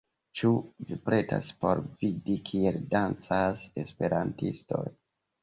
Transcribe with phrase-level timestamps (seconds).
[0.39, 0.49] Ĉu
[0.85, 4.83] vi pretas por vidi kiel dancas esperantistoj